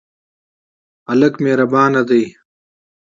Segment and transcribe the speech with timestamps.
[1.09, 2.23] هلک مهربان دی.